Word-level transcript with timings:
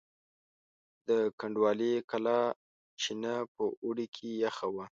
د 1.07 1.09
کنډوالې 1.39 1.93
کلا 2.11 2.39
چینه 3.01 3.33
په 3.55 3.63
اوړي 3.83 4.07
کې 4.15 4.29
یخه 4.45 4.67
وه. 4.75 4.85